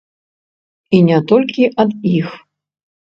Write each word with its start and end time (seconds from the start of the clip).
І 0.99 1.01
не 1.09 1.19
толькі 1.31 1.67
ад 1.83 1.91
іх. 2.13 2.29